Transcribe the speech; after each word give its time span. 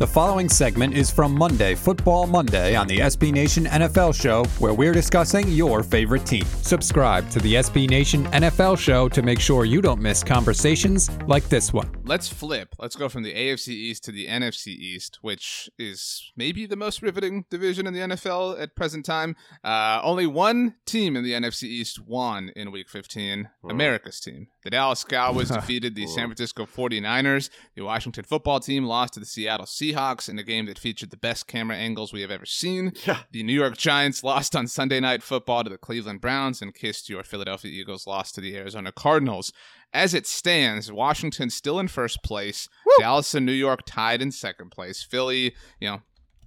The 0.00 0.06
following 0.06 0.48
segment 0.48 0.94
is 0.94 1.10
from 1.10 1.34
Monday, 1.34 1.74
Football 1.74 2.26
Monday, 2.26 2.74
on 2.74 2.86
the 2.86 3.00
SB 3.00 3.32
Nation 3.32 3.66
NFL 3.66 4.18
Show, 4.18 4.44
where 4.58 4.72
we're 4.72 4.94
discussing 4.94 5.46
your 5.48 5.82
favorite 5.82 6.24
team. 6.24 6.46
Subscribe 6.62 7.28
to 7.28 7.38
the 7.38 7.56
SB 7.56 7.86
Nation 7.86 8.24
NFL 8.28 8.78
Show 8.78 9.10
to 9.10 9.20
make 9.20 9.40
sure 9.40 9.66
you 9.66 9.82
don't 9.82 10.00
miss 10.00 10.24
conversations 10.24 11.10
like 11.26 11.46
this 11.50 11.74
one. 11.74 11.90
Let's 12.06 12.28
flip. 12.28 12.74
Let's 12.78 12.96
go 12.96 13.10
from 13.10 13.24
the 13.24 13.34
AFC 13.34 13.68
East 13.68 14.02
to 14.04 14.10
the 14.10 14.26
NFC 14.26 14.68
East, 14.68 15.18
which 15.20 15.68
is 15.78 16.32
maybe 16.34 16.64
the 16.64 16.76
most 16.76 17.02
riveting 17.02 17.44
division 17.50 17.86
in 17.86 17.92
the 17.92 18.00
NFL 18.00 18.58
at 18.58 18.74
present 18.74 19.04
time. 19.04 19.36
Uh, 19.62 20.00
only 20.02 20.26
one 20.26 20.76
team 20.86 21.14
in 21.14 21.24
the 21.24 21.34
NFC 21.34 21.64
East 21.64 22.00
won 22.00 22.52
in 22.56 22.72
Week 22.72 22.88
15, 22.88 23.50
America's 23.68 24.18
team. 24.18 24.48
The 24.62 24.70
Dallas 24.70 25.04
Cowboys 25.04 25.48
defeated 25.50 25.94
the 25.94 26.06
San 26.06 26.26
Francisco 26.26 26.66
49ers. 26.66 27.50
The 27.74 27.82
Washington 27.82 28.24
football 28.24 28.60
team 28.60 28.84
lost 28.84 29.14
to 29.14 29.20
the 29.20 29.26
Seattle 29.26 29.66
Seahawks 29.66 30.28
in 30.28 30.38
a 30.38 30.42
game 30.42 30.66
that 30.66 30.78
featured 30.78 31.10
the 31.10 31.16
best 31.16 31.46
camera 31.46 31.76
angles 31.76 32.12
we 32.12 32.20
have 32.20 32.30
ever 32.30 32.46
seen. 32.46 32.92
The 33.32 33.42
New 33.42 33.54
York 33.54 33.76
Giants 33.76 34.22
lost 34.22 34.54
on 34.54 34.66
Sunday 34.66 35.00
Night 35.00 35.22
Football 35.22 35.64
to 35.64 35.70
the 35.70 35.78
Cleveland 35.78 36.20
Browns 36.20 36.60
and 36.62 36.74
kissed 36.74 37.08
your 37.08 37.22
Philadelphia 37.22 37.70
Eagles 37.70 38.06
lost 38.06 38.34
to 38.34 38.40
the 38.40 38.56
Arizona 38.56 38.92
Cardinals. 38.92 39.52
As 39.92 40.14
it 40.14 40.26
stands, 40.26 40.92
Washington's 40.92 41.54
still 41.54 41.80
in 41.80 41.88
first 41.88 42.22
place. 42.22 42.68
Dallas 43.00 43.34
and 43.34 43.44
New 43.44 43.52
York 43.52 43.80
tied 43.86 44.22
in 44.22 44.30
second 44.30 44.70
place. 44.70 45.02
Philly, 45.02 45.54
you 45.80 45.88
know, 45.88 46.02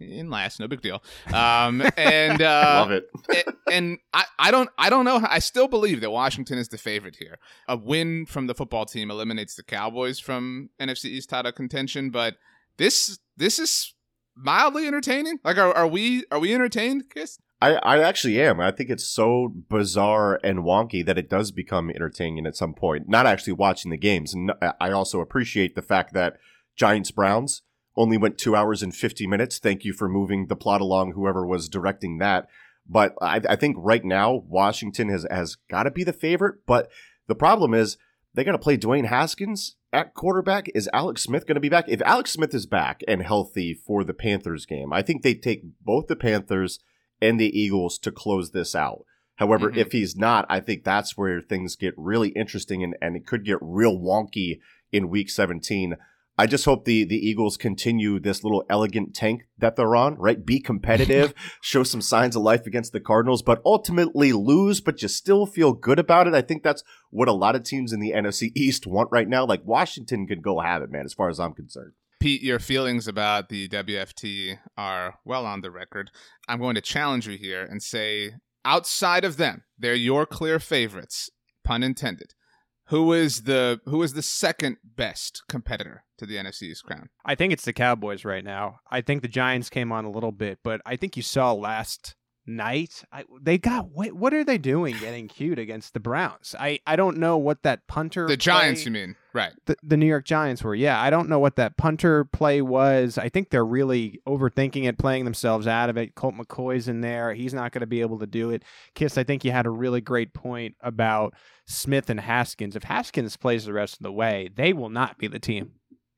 in 0.00 0.30
last, 0.30 0.60
no 0.60 0.68
big 0.68 0.80
deal. 0.80 1.02
Um, 1.32 1.82
and 1.96 2.42
uh, 2.42 2.86
Love 2.86 2.90
it. 2.92 3.10
and, 3.70 3.98
I, 4.12 4.24
I 4.38 4.50
don't 4.50 4.70
I 4.78 4.90
don't 4.90 5.04
know. 5.04 5.20
I 5.28 5.38
still 5.38 5.68
believe 5.68 6.00
that 6.00 6.10
Washington 6.10 6.58
is 6.58 6.68
the 6.68 6.78
favorite 6.78 7.16
here. 7.16 7.38
A 7.68 7.76
win 7.76 8.26
from 8.26 8.46
the 8.46 8.54
football 8.54 8.84
team 8.84 9.10
eliminates 9.10 9.54
the 9.54 9.62
Cowboys 9.62 10.18
from 10.18 10.70
NFC 10.80 11.06
East 11.06 11.30
title 11.30 11.52
contention, 11.52 12.10
but 12.10 12.36
this 12.76 13.18
this 13.36 13.58
is 13.58 13.94
mildly 14.36 14.86
entertaining. 14.86 15.38
Like, 15.44 15.58
are, 15.58 15.72
are 15.72 15.86
we 15.86 16.24
are 16.30 16.38
we 16.38 16.54
entertained, 16.54 17.10
Kiss? 17.10 17.38
I, 17.60 17.74
I 17.74 17.98
actually 18.00 18.40
am. 18.40 18.60
I 18.60 18.70
think 18.70 18.88
it's 18.88 19.08
so 19.08 19.52
bizarre 19.68 20.38
and 20.44 20.60
wonky 20.60 21.04
that 21.04 21.18
it 21.18 21.28
does 21.28 21.50
become 21.50 21.90
entertaining 21.90 22.46
at 22.46 22.56
some 22.56 22.72
point. 22.72 23.08
Not 23.08 23.26
actually 23.26 23.54
watching 23.54 23.90
the 23.90 23.96
games. 23.96 24.32
And 24.32 24.52
I 24.80 24.92
also 24.92 25.20
appreciate 25.20 25.74
the 25.74 25.82
fact 25.82 26.14
that 26.14 26.36
Giants 26.76 27.10
Browns 27.10 27.62
only 27.98 28.16
went 28.16 28.38
two 28.38 28.56
hours 28.56 28.82
and 28.82 28.94
50 28.94 29.26
minutes. 29.26 29.58
Thank 29.58 29.84
you 29.84 29.92
for 29.92 30.08
moving 30.08 30.46
the 30.46 30.56
plot 30.56 30.80
along, 30.80 31.12
whoever 31.12 31.46
was 31.46 31.68
directing 31.68 32.18
that. 32.18 32.48
But 32.88 33.14
I, 33.20 33.40
I 33.48 33.56
think 33.56 33.76
right 33.78 34.04
now, 34.04 34.44
Washington 34.48 35.10
has, 35.10 35.26
has 35.30 35.56
got 35.70 35.82
to 35.82 35.90
be 35.90 36.04
the 36.04 36.12
favorite. 36.12 36.64
But 36.66 36.90
the 37.26 37.34
problem 37.34 37.74
is 37.74 37.98
they 38.34 38.44
got 38.44 38.52
to 38.52 38.58
play 38.58 38.78
Dwayne 38.78 39.06
Haskins 39.06 39.76
at 39.92 40.14
quarterback. 40.14 40.70
Is 40.74 40.88
Alex 40.92 41.22
Smith 41.22 41.46
going 41.46 41.56
to 41.56 41.60
be 41.60 41.68
back? 41.68 41.84
If 41.88 42.00
Alex 42.02 42.32
Smith 42.32 42.54
is 42.54 42.66
back 42.66 43.02
and 43.06 43.22
healthy 43.22 43.74
for 43.74 44.04
the 44.04 44.14
Panthers 44.14 44.64
game, 44.64 44.92
I 44.92 45.02
think 45.02 45.22
they 45.22 45.34
take 45.34 45.62
both 45.84 46.06
the 46.06 46.16
Panthers 46.16 46.78
and 47.20 47.38
the 47.38 47.58
Eagles 47.58 47.98
to 47.98 48.12
close 48.12 48.52
this 48.52 48.74
out. 48.74 49.04
However, 49.36 49.70
Mhm. 49.70 49.76
if 49.76 49.92
he's 49.92 50.16
not, 50.16 50.46
I 50.48 50.60
think 50.60 50.82
that's 50.84 51.16
where 51.16 51.40
things 51.40 51.76
get 51.76 51.94
really 51.96 52.30
interesting 52.30 52.82
and, 52.82 52.96
and 53.02 53.16
it 53.16 53.26
could 53.26 53.44
get 53.44 53.58
real 53.60 53.98
wonky 53.98 54.60
in 54.92 55.10
week 55.10 55.30
17. 55.30 55.96
I 56.40 56.46
just 56.46 56.64
hope 56.64 56.84
the 56.84 57.04
the 57.04 57.16
Eagles 57.16 57.56
continue 57.56 58.20
this 58.20 58.44
little 58.44 58.64
elegant 58.70 59.12
tank 59.12 59.42
that 59.58 59.74
they're 59.74 59.96
on, 59.96 60.14
right? 60.14 60.46
Be 60.46 60.60
competitive, 60.60 61.34
show 61.60 61.82
some 61.82 62.00
signs 62.00 62.36
of 62.36 62.42
life 62.42 62.64
against 62.64 62.92
the 62.92 63.00
Cardinals, 63.00 63.42
but 63.42 63.60
ultimately 63.64 64.32
lose, 64.32 64.80
but 64.80 65.02
you 65.02 65.08
still 65.08 65.46
feel 65.46 65.72
good 65.72 65.98
about 65.98 66.28
it. 66.28 66.34
I 66.34 66.42
think 66.42 66.62
that's 66.62 66.84
what 67.10 67.26
a 67.26 67.32
lot 67.32 67.56
of 67.56 67.64
teams 67.64 67.92
in 67.92 67.98
the 67.98 68.12
NFC 68.12 68.52
East 68.54 68.86
want 68.86 69.08
right 69.10 69.28
now. 69.28 69.44
Like 69.44 69.62
Washington 69.64 70.28
could 70.28 70.42
go 70.42 70.60
have 70.60 70.80
it, 70.82 70.92
man, 70.92 71.04
as 71.04 71.12
far 71.12 71.28
as 71.28 71.40
I'm 71.40 71.54
concerned. 71.54 71.92
Pete, 72.20 72.42
your 72.42 72.58
feelings 72.58 73.06
about 73.06 73.48
the 73.48 73.68
WFT 73.68 74.58
are 74.76 75.18
well 75.24 75.46
on 75.46 75.60
the 75.60 75.70
record. 75.70 76.10
I'm 76.48 76.58
going 76.58 76.74
to 76.74 76.80
challenge 76.80 77.28
you 77.28 77.36
here 77.36 77.62
and 77.62 77.82
say, 77.82 78.32
outside 78.64 79.24
of 79.24 79.36
them, 79.36 79.62
they're 79.78 79.94
your 79.94 80.26
clear 80.26 80.58
favorites, 80.58 81.30
pun 81.64 81.82
intended. 81.82 82.34
Who 82.88 83.12
is 83.12 83.42
the 83.42 83.80
who 83.84 84.02
is 84.02 84.14
the 84.14 84.22
second 84.22 84.78
best 84.82 85.42
competitor 85.48 86.04
to 86.18 86.26
the 86.26 86.36
NFC's 86.36 86.80
crown? 86.80 87.10
I 87.24 87.34
think 87.34 87.52
it's 87.52 87.64
the 87.64 87.72
Cowboys 87.72 88.24
right 88.24 88.44
now. 88.44 88.80
I 88.90 89.00
think 89.02 89.22
the 89.22 89.28
Giants 89.28 89.68
came 89.68 89.92
on 89.92 90.04
a 90.04 90.10
little 90.10 90.32
bit, 90.32 90.58
but 90.64 90.80
I 90.86 90.96
think 90.96 91.16
you 91.16 91.22
saw 91.22 91.52
last 91.52 92.14
night 92.46 93.04
I, 93.12 93.24
they 93.42 93.58
got 93.58 93.90
what, 93.90 94.14
what 94.14 94.32
are 94.32 94.42
they 94.42 94.56
doing 94.56 94.96
getting 94.98 95.28
cute 95.28 95.58
against 95.58 95.92
the 95.92 96.00
Browns? 96.00 96.54
I, 96.58 96.80
I 96.86 96.96
don't 96.96 97.18
know 97.18 97.36
what 97.36 97.62
that 97.62 97.86
punter 97.86 98.26
The 98.26 98.38
Giants, 98.38 98.80
play- 98.82 98.86
you 98.86 98.90
mean? 98.92 99.16
Right. 99.38 99.52
the, 99.66 99.76
the 99.82 99.96
New 99.96 100.06
York 100.06 100.24
Giants 100.24 100.64
were. 100.64 100.74
Yeah, 100.74 101.00
I 101.00 101.10
don't 101.10 101.28
know 101.28 101.38
what 101.38 101.56
that 101.56 101.76
punter 101.76 102.24
play 102.24 102.60
was. 102.60 103.18
I 103.18 103.28
think 103.28 103.50
they're 103.50 103.64
really 103.64 104.20
overthinking 104.26 104.84
it, 104.84 104.98
playing 104.98 105.24
themselves 105.24 105.66
out 105.66 105.88
of 105.88 105.96
it. 105.96 106.16
Colt 106.16 106.34
McCoy's 106.34 106.88
in 106.88 107.00
there. 107.00 107.32
He's 107.34 107.54
not 107.54 107.70
going 107.72 107.80
to 107.80 107.86
be 107.86 108.00
able 108.00 108.18
to 108.18 108.26
do 108.26 108.50
it. 108.50 108.64
Kiss, 108.94 109.16
I 109.16 109.22
think 109.22 109.44
you 109.44 109.52
had 109.52 109.66
a 109.66 109.70
really 109.70 110.00
great 110.00 110.34
point 110.34 110.74
about 110.80 111.34
Smith 111.66 112.10
and 112.10 112.18
Haskins. 112.18 112.74
If 112.74 112.82
Haskins 112.82 113.36
plays 113.36 113.64
the 113.64 113.72
rest 113.72 113.94
of 113.94 114.02
the 114.02 114.12
way, 114.12 114.50
they 114.54 114.72
will 114.72 114.90
not 114.90 115.18
be 115.18 115.28
the 115.28 115.38
team 115.38 115.72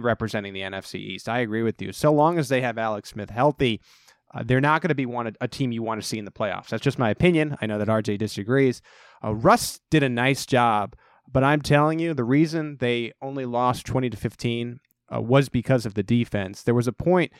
representing 0.00 0.52
the 0.52 0.62
NFC 0.62 0.96
East. 0.96 1.28
I 1.28 1.38
agree 1.38 1.62
with 1.62 1.80
you. 1.80 1.92
So 1.92 2.12
long 2.12 2.38
as 2.38 2.48
they 2.48 2.62
have 2.62 2.78
Alex 2.78 3.10
Smith 3.10 3.30
healthy, 3.30 3.80
uh, 4.34 4.42
they're 4.44 4.60
not 4.60 4.82
going 4.82 4.88
to 4.88 4.94
be 4.94 5.06
one 5.06 5.32
a 5.40 5.48
team 5.48 5.70
you 5.70 5.82
want 5.82 6.00
to 6.02 6.06
see 6.06 6.18
in 6.18 6.24
the 6.24 6.30
playoffs. 6.30 6.68
That's 6.68 6.82
just 6.82 6.98
my 6.98 7.10
opinion. 7.10 7.56
I 7.60 7.66
know 7.66 7.78
that 7.78 7.88
RJ 7.88 8.18
disagrees. 8.18 8.82
Uh, 9.22 9.34
Russ 9.34 9.80
did 9.90 10.02
a 10.02 10.08
nice 10.08 10.44
job, 10.44 10.96
but 11.30 11.42
I'm 11.44 11.60
telling 11.62 11.98
you, 11.98 12.14
the 12.14 12.24
reason 12.24 12.76
they 12.80 13.12
only 13.22 13.44
lost 13.44 13.86
20 13.86 14.10
to 14.10 14.16
15 14.16 14.80
uh, 15.14 15.20
was 15.20 15.48
because 15.48 15.84
of 15.86 15.94
the 15.94 16.02
defense. 16.02 16.62
There 16.62 16.74
was 16.74 16.86
a 16.88 16.92
point 16.92 17.32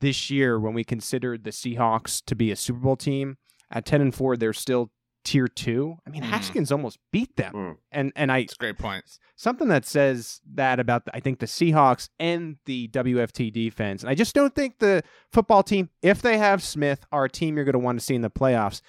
this 0.00 0.30
year 0.30 0.58
when 0.60 0.74
we 0.74 0.84
considered 0.84 1.44
the 1.44 1.50
Seahawks 1.50 2.22
to 2.26 2.34
be 2.34 2.50
a 2.50 2.56
Super 2.56 2.80
Bowl 2.80 2.96
team. 2.96 3.38
At 3.70 3.84
10 3.86 4.00
and 4.00 4.14
4, 4.14 4.36
they're 4.36 4.52
still 4.52 4.90
tier 5.24 5.48
two. 5.48 5.96
I 6.06 6.10
mean, 6.10 6.22
Mm. 6.22 6.26
Haskins 6.26 6.70
almost 6.70 6.98
beat 7.10 7.34
them. 7.36 7.52
Mm. 7.52 7.76
And 7.90 8.12
and 8.14 8.30
I 8.30 8.38
It's 8.38 8.54
great 8.54 8.78
point. 8.78 9.02
something 9.34 9.66
that 9.68 9.84
says 9.84 10.40
that 10.54 10.78
about 10.78 11.04
the, 11.06 11.16
I 11.16 11.18
think 11.20 11.40
the 11.40 11.46
Seahawks 11.46 12.08
and 12.20 12.58
the 12.66 12.86
WFT 12.88 13.52
defense. 13.52 14.02
And 14.02 14.10
I 14.10 14.14
just 14.14 14.36
don't 14.36 14.54
think 14.54 14.78
the 14.78 15.02
football 15.32 15.64
team, 15.64 15.90
if 16.00 16.22
they 16.22 16.38
have 16.38 16.62
Smith, 16.62 17.04
are 17.10 17.24
a 17.24 17.28
team 17.28 17.56
you're 17.56 17.64
going 17.64 17.72
to 17.72 17.80
want 17.80 17.98
to 17.98 18.04
see 18.04 18.14
in 18.14 18.22
the 18.22 18.30
playoffs. 18.30 18.82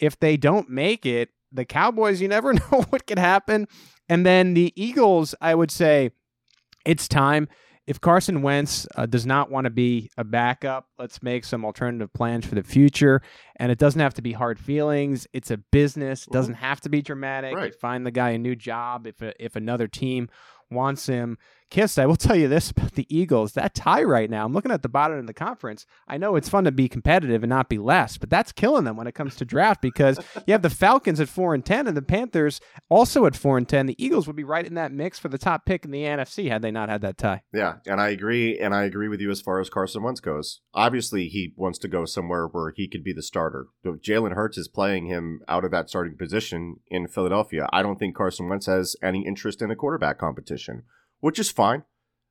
If 0.00 0.18
they 0.18 0.36
don't 0.36 0.68
make 0.68 1.06
it, 1.06 1.28
the 1.52 1.64
Cowboys, 1.64 2.20
you 2.20 2.28
never 2.28 2.52
know 2.72 2.84
what 2.90 3.06
could 3.06 3.18
happen. 3.18 3.66
And 4.08 4.24
then 4.24 4.54
the 4.54 4.72
Eagles, 4.76 5.34
I 5.40 5.54
would 5.54 5.70
say 5.70 6.10
it's 6.84 7.08
time. 7.08 7.48
If 7.86 8.00
Carson 8.00 8.42
Wentz 8.42 8.86
uh, 8.96 9.06
does 9.06 9.26
not 9.26 9.48
want 9.48 9.66
to 9.66 9.70
be 9.70 10.10
a 10.16 10.24
backup, 10.24 10.88
let's 10.98 11.22
make 11.22 11.44
some 11.44 11.64
alternative 11.64 12.12
plans 12.12 12.44
for 12.44 12.56
the 12.56 12.64
future. 12.64 13.22
And 13.56 13.70
it 13.70 13.78
doesn't 13.78 14.00
have 14.00 14.14
to 14.14 14.22
be 14.22 14.32
hard 14.32 14.58
feelings. 14.58 15.28
It's 15.32 15.52
a 15.52 15.56
business. 15.56 16.26
It 16.26 16.32
doesn't 16.32 16.54
have 16.54 16.80
to 16.80 16.88
be 16.88 17.00
dramatic. 17.00 17.54
Right. 17.54 17.74
find 17.74 18.04
the 18.04 18.10
guy 18.10 18.30
a 18.30 18.38
new 18.38 18.56
job 18.56 19.06
if 19.06 19.22
if 19.38 19.54
another 19.54 19.86
team 19.86 20.28
wants 20.68 21.06
him. 21.06 21.38
Kiss, 21.70 21.98
I 21.98 22.06
will 22.06 22.16
tell 22.16 22.36
you 22.36 22.48
this 22.48 22.70
about 22.70 22.92
the 22.92 23.06
Eagles. 23.08 23.52
That 23.52 23.74
tie 23.74 24.02
right 24.02 24.30
now, 24.30 24.44
I'm 24.44 24.52
looking 24.52 24.72
at 24.72 24.82
the 24.82 24.88
bottom 24.88 25.18
of 25.18 25.26
the 25.26 25.34
conference. 25.34 25.86
I 26.06 26.16
know 26.16 26.36
it's 26.36 26.48
fun 26.48 26.64
to 26.64 26.72
be 26.72 26.88
competitive 26.88 27.42
and 27.42 27.50
not 27.50 27.68
be 27.68 27.78
less, 27.78 28.18
but 28.18 28.30
that's 28.30 28.52
killing 28.52 28.84
them 28.84 28.96
when 28.96 29.06
it 29.06 29.14
comes 29.14 29.36
to 29.36 29.44
draft 29.44 29.82
because 29.82 30.18
you 30.46 30.52
have 30.52 30.62
the 30.62 30.70
Falcons 30.70 31.20
at 31.20 31.28
4 31.28 31.54
and 31.54 31.64
10 31.64 31.86
and 31.86 31.96
the 31.96 32.02
Panthers 32.02 32.60
also 32.88 33.26
at 33.26 33.36
4 33.36 33.58
and 33.58 33.68
10. 33.68 33.86
The 33.86 34.04
Eagles 34.04 34.26
would 34.26 34.36
be 34.36 34.44
right 34.44 34.66
in 34.66 34.74
that 34.74 34.92
mix 34.92 35.18
for 35.18 35.28
the 35.28 35.38
top 35.38 35.66
pick 35.66 35.84
in 35.84 35.90
the 35.90 36.02
NFC 36.02 36.48
had 36.48 36.62
they 36.62 36.70
not 36.70 36.88
had 36.88 37.02
that 37.02 37.18
tie. 37.18 37.42
Yeah, 37.52 37.76
and 37.86 38.00
I 38.00 38.08
agree, 38.08 38.58
and 38.58 38.74
I 38.74 38.84
agree 38.84 39.08
with 39.08 39.20
you 39.20 39.30
as 39.30 39.40
far 39.40 39.60
as 39.60 39.70
Carson 39.70 40.02
Wentz 40.02 40.20
goes. 40.20 40.60
Obviously, 40.74 41.28
he 41.28 41.52
wants 41.56 41.78
to 41.80 41.88
go 41.88 42.04
somewhere 42.04 42.46
where 42.46 42.72
he 42.74 42.88
could 42.88 43.04
be 43.04 43.12
the 43.12 43.22
starter. 43.22 43.66
Jalen 43.84 44.34
Hurts 44.34 44.58
is 44.58 44.68
playing 44.68 45.06
him 45.06 45.40
out 45.48 45.64
of 45.64 45.70
that 45.70 45.88
starting 45.88 46.16
position 46.16 46.76
in 46.88 47.08
Philadelphia. 47.08 47.66
I 47.72 47.82
don't 47.82 47.98
think 47.98 48.16
Carson 48.16 48.48
Wentz 48.48 48.66
has 48.66 48.96
any 49.02 49.26
interest 49.26 49.62
in 49.62 49.70
a 49.70 49.76
quarterback 49.76 50.18
competition, 50.18 50.82
which 51.20 51.38
is 51.38 51.50
fine. 51.50 51.84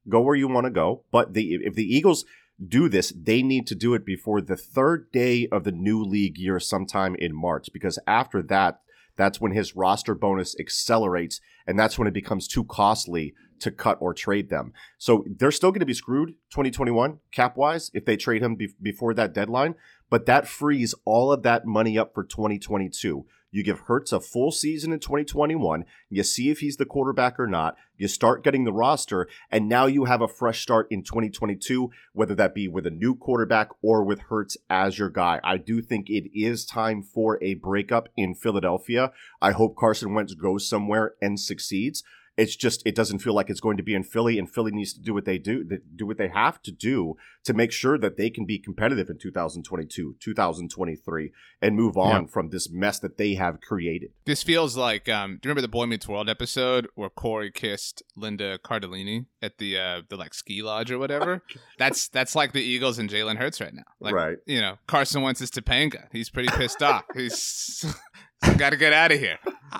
Go 0.07 0.21
where 0.21 0.35
you 0.35 0.47
want 0.47 0.65
to 0.65 0.71
go, 0.71 1.03
but 1.11 1.33
the 1.33 1.55
if 1.55 1.73
the 1.73 1.83
Eagles 1.83 2.25
do 2.65 2.87
this, 2.87 3.11
they 3.11 3.41
need 3.41 3.67
to 3.67 3.75
do 3.75 3.93
it 3.93 4.05
before 4.05 4.39
the 4.41 4.55
third 4.55 5.11
day 5.11 5.47
of 5.51 5.63
the 5.63 5.71
new 5.71 6.03
league 6.03 6.37
year, 6.37 6.59
sometime 6.59 7.15
in 7.15 7.35
March, 7.35 7.69
because 7.73 7.99
after 8.07 8.41
that, 8.43 8.79
that's 9.17 9.41
when 9.41 9.51
his 9.51 9.75
roster 9.75 10.13
bonus 10.13 10.55
accelerates, 10.59 11.41
and 11.65 11.79
that's 11.79 11.97
when 11.97 12.07
it 12.07 12.13
becomes 12.13 12.47
too 12.47 12.63
costly 12.63 13.33
to 13.59 13.71
cut 13.71 13.97
or 14.01 14.13
trade 14.13 14.49
them. 14.49 14.73
So 14.97 15.25
they're 15.27 15.51
still 15.51 15.71
going 15.71 15.79
to 15.79 15.85
be 15.85 15.93
screwed 15.93 16.35
2021 16.51 17.19
cap 17.31 17.55
wise 17.55 17.89
if 17.93 18.05
they 18.05 18.17
trade 18.17 18.41
him 18.41 18.55
be- 18.55 18.75
before 18.81 19.13
that 19.13 19.33
deadline, 19.33 19.75
but 20.09 20.25
that 20.25 20.47
frees 20.47 20.93
all 21.05 21.31
of 21.31 21.43
that 21.43 21.65
money 21.65 21.97
up 21.97 22.13
for 22.13 22.23
2022. 22.23 23.25
You 23.55 23.63
give 23.63 23.79
Hurts 23.79 24.11
a 24.11 24.19
full 24.19 24.51
season 24.51 24.91
in 24.91 24.99
2021. 24.99 25.85
You 26.09 26.23
see 26.23 26.49
if 26.49 26.59
he's 26.59 26.75
the 26.75 26.83
quarterback 26.83 27.39
or 27.39 27.47
not. 27.47 27.77
You 27.95 28.09
start 28.09 28.43
getting 28.43 28.65
the 28.65 28.73
roster, 28.73 29.29
and 29.49 29.69
now 29.69 29.85
you 29.85 30.03
have 30.03 30.19
a 30.19 30.27
fresh 30.27 30.59
start 30.61 30.87
in 30.91 31.03
2022, 31.03 31.89
whether 32.11 32.35
that 32.35 32.53
be 32.53 32.67
with 32.67 32.85
a 32.85 32.91
new 32.91 33.15
quarterback 33.15 33.69
or 33.81 34.03
with 34.03 34.23
Hurts 34.23 34.57
as 34.69 34.99
your 34.99 35.09
guy. 35.09 35.39
I 35.41 35.55
do 35.55 35.81
think 35.81 36.09
it 36.09 36.37
is 36.37 36.65
time 36.65 37.01
for 37.01 37.41
a 37.41 37.53
breakup 37.53 38.09
in 38.17 38.35
Philadelphia. 38.35 39.13
I 39.41 39.51
hope 39.51 39.77
Carson 39.77 40.13
Wentz 40.13 40.33
goes 40.33 40.67
somewhere 40.67 41.13
and 41.21 41.39
succeeds. 41.39 42.03
It's 42.37 42.55
just 42.55 42.81
it 42.85 42.95
doesn't 42.95 43.19
feel 43.19 43.33
like 43.33 43.49
it's 43.49 43.59
going 43.59 43.77
to 43.77 43.83
be 43.83 43.93
in 43.93 44.03
Philly, 44.03 44.37
and 44.37 44.51
Philly 44.51 44.71
needs 44.71 44.93
to 44.93 45.01
do 45.01 45.13
what 45.13 45.25
they 45.25 45.37
do, 45.37 45.63
do 45.95 46.05
what 46.05 46.17
they 46.17 46.27
have 46.27 46.61
to 46.63 46.71
do 46.71 47.15
to 47.45 47.53
make 47.53 47.71
sure 47.71 47.97
that 47.97 48.17
they 48.17 48.29
can 48.29 48.45
be 48.45 48.59
competitive 48.59 49.09
in 49.09 49.17
2022, 49.17 50.15
2023, 50.19 51.31
and 51.61 51.75
move 51.75 51.95
on 51.95 52.23
yeah. 52.23 52.27
from 52.27 52.49
this 52.49 52.69
mess 52.69 52.99
that 52.99 53.17
they 53.17 53.35
have 53.35 53.61
created. 53.61 54.09
This 54.25 54.43
feels 54.43 54.75
like 54.75 55.07
um, 55.07 55.39
do 55.41 55.47
you 55.47 55.49
remember 55.49 55.61
the 55.61 55.67
Boy 55.67 55.85
Meets 55.85 56.07
World 56.07 56.29
episode 56.29 56.87
where 56.95 57.09
Corey 57.09 57.51
kissed 57.51 58.03
Linda 58.15 58.57
Cardellini 58.57 59.25
at 59.41 59.57
the 59.57 59.77
uh, 59.77 60.01
the 60.09 60.17
like 60.17 60.33
ski 60.33 60.61
lodge 60.61 60.91
or 60.91 60.99
whatever? 60.99 61.41
that's 61.77 62.09
that's 62.09 62.35
like 62.35 62.51
the 62.51 62.61
Eagles 62.61 62.99
and 62.99 63.09
Jalen 63.09 63.37
Hurts 63.37 63.61
right 63.61 63.73
now. 63.73 63.83
Like, 63.99 64.13
right. 64.13 64.37
You 64.45 64.59
know, 64.59 64.77
Carson 64.87 65.21
Wentz 65.21 65.41
is 65.41 65.51
Topanga. 65.51 66.07
He's 66.11 66.29
pretty 66.29 66.49
pissed 66.49 66.83
off. 66.83 67.05
He's 67.13 67.85
got 68.57 68.71
to 68.71 68.77
get 68.77 68.93
out 68.93 69.11
of 69.11 69.19
here. 69.19 69.37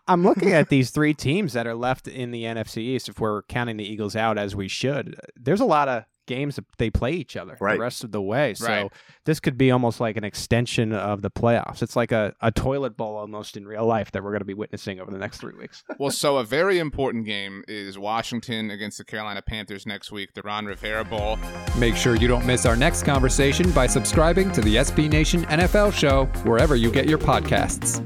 I'm 0.08 0.24
looking 0.24 0.54
at 0.54 0.70
these 0.70 0.90
three 0.90 1.14
teams 1.14 1.54
that 1.54 1.68
are 1.68 1.76
left 1.76 2.08
in 2.08 2.32
the 2.32 2.44
NFC 2.44 2.78
East. 2.78 3.10
If 3.10 3.20
we're 3.20 3.44
counting 3.44 3.78
the 3.78 3.86
Eagles 3.90 4.16
out 4.16 4.38
as 4.38 4.56
we 4.56 4.68
should, 4.68 5.20
there's 5.36 5.62
a 5.62 5.66
lot 5.66 5.88
of 5.88 6.06
games 6.26 6.56
that 6.56 6.66
they 6.78 6.90
play 6.90 7.12
each 7.12 7.38
other 7.38 7.58
right. 7.60 7.74
the 7.74 7.80
rest 7.80 8.04
of 8.04 8.12
the 8.12 8.22
way. 8.22 8.54
So 8.54 8.68
right. 8.68 8.92
this 9.26 9.40
could 9.40 9.58
be 9.58 9.72
almost 9.72 10.00
like 10.00 10.18
an 10.18 10.24
extension 10.24 10.92
of 10.92 11.22
the 11.22 11.32
playoffs. 11.32 11.82
It's 11.82 11.96
like 11.96 12.12
a, 12.12 12.34
a 12.42 12.52
toilet 12.52 12.98
bowl 12.98 13.16
almost 13.16 13.58
in 13.58 13.68
real 13.68 13.86
life 13.86 14.12
that 14.12 14.24
we're 14.24 14.32
going 14.32 14.42
to 14.42 14.46
be 14.46 14.54
witnessing 14.54 15.00
over 15.00 15.12
the 15.12 15.18
next 15.18 15.38
three 15.38 15.54
weeks. 15.54 15.84
well, 16.00 16.12
so 16.12 16.38
a 16.38 16.44
very 16.44 16.80
important 16.80 17.26
game 17.26 17.64
is 17.68 17.98
Washington 17.98 18.72
against 18.72 18.98
the 18.98 19.06
Carolina 19.06 19.42
Panthers 19.42 19.86
next 19.86 20.12
week, 20.12 20.34
the 20.34 20.42
Ron 20.42 20.66
Rivera 20.66 21.06
Bowl. 21.06 21.38
Make 21.78 21.96
sure 21.96 22.16
you 22.16 22.28
don't 22.28 22.46
miss 22.46 22.66
our 22.66 22.76
next 22.76 23.04
conversation 23.04 23.72
by 23.72 23.88
subscribing 23.88 24.52
to 24.54 24.62
the 24.62 24.78
SB 24.78 25.10
Nation 25.10 25.44
NFL 25.46 25.94
show 25.94 26.26
wherever 26.44 26.76
you 26.76 26.92
get 26.92 27.08
your 27.08 27.20
podcasts. 27.20 28.06